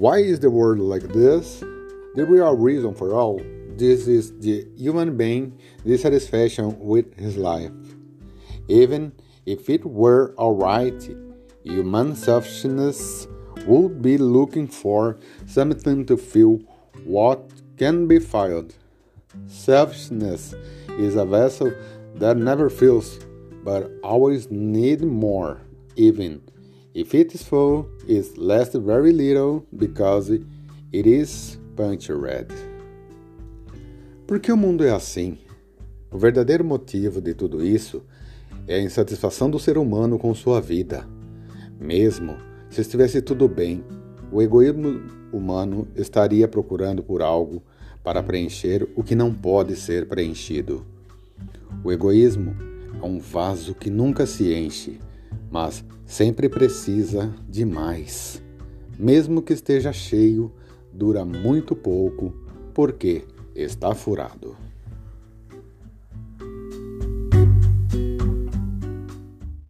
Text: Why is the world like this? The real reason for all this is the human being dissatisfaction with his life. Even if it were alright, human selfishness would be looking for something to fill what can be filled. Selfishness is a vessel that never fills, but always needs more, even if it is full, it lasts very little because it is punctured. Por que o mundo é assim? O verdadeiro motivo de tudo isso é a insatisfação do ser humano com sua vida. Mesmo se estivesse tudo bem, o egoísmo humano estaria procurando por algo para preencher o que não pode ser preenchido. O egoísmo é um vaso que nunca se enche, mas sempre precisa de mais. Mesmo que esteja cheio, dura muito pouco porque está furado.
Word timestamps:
Why 0.00 0.20
is 0.20 0.40
the 0.40 0.48
world 0.48 0.78
like 0.78 1.02
this? 1.12 1.60
The 1.60 2.24
real 2.24 2.56
reason 2.56 2.94
for 2.94 3.12
all 3.12 3.38
this 3.76 4.08
is 4.08 4.32
the 4.40 4.66
human 4.74 5.18
being 5.18 5.60
dissatisfaction 5.84 6.74
with 6.80 7.14
his 7.18 7.36
life. 7.36 7.70
Even 8.66 9.12
if 9.44 9.68
it 9.68 9.84
were 9.84 10.34
alright, 10.38 11.06
human 11.64 12.16
selfishness 12.16 13.28
would 13.66 14.00
be 14.00 14.16
looking 14.16 14.68
for 14.68 15.18
something 15.44 16.06
to 16.06 16.16
fill 16.16 16.60
what 17.04 17.52
can 17.76 18.08
be 18.08 18.20
filled. 18.20 18.74
Selfishness 19.48 20.54
is 20.98 21.16
a 21.16 21.26
vessel 21.26 21.74
that 22.14 22.38
never 22.38 22.70
fills, 22.70 23.18
but 23.62 23.90
always 24.02 24.50
needs 24.50 25.02
more, 25.02 25.60
even 25.96 26.40
if 26.94 27.14
it 27.14 27.34
is 27.34 27.42
full, 27.42 27.86
it 28.08 28.36
lasts 28.36 28.74
very 28.76 29.12
little 29.12 29.64
because 29.76 30.30
it 30.30 31.06
is 31.06 31.58
punctured. 31.76 32.52
Por 34.26 34.40
que 34.40 34.52
o 34.52 34.56
mundo 34.56 34.84
é 34.84 34.90
assim? 34.90 35.38
O 36.10 36.18
verdadeiro 36.18 36.64
motivo 36.64 37.20
de 37.20 37.34
tudo 37.34 37.64
isso 37.64 38.02
é 38.66 38.76
a 38.76 38.82
insatisfação 38.82 39.50
do 39.50 39.58
ser 39.58 39.78
humano 39.78 40.18
com 40.18 40.34
sua 40.34 40.60
vida. 40.60 41.06
Mesmo 41.78 42.36
se 42.68 42.80
estivesse 42.80 43.22
tudo 43.22 43.48
bem, 43.48 43.84
o 44.32 44.40
egoísmo 44.40 45.00
humano 45.32 45.88
estaria 45.96 46.46
procurando 46.46 47.02
por 47.02 47.22
algo 47.22 47.62
para 48.02 48.22
preencher 48.22 48.88
o 48.94 49.02
que 49.02 49.14
não 49.14 49.32
pode 49.32 49.76
ser 49.76 50.06
preenchido. 50.06 50.84
O 51.84 51.90
egoísmo 51.90 52.54
é 53.02 53.04
um 53.04 53.18
vaso 53.18 53.74
que 53.74 53.90
nunca 53.90 54.26
se 54.26 54.54
enche, 54.54 55.00
mas 55.50 55.84
sempre 56.06 56.48
precisa 56.48 57.34
de 57.48 57.64
mais. 57.64 58.42
Mesmo 58.98 59.42
que 59.42 59.52
esteja 59.52 59.92
cheio, 59.92 60.52
dura 60.92 61.24
muito 61.24 61.74
pouco 61.74 62.32
porque 62.72 63.24
está 63.54 63.94
furado. 63.94 64.56